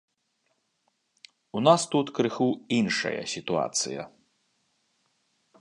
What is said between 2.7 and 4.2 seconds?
іншая сітуацыя.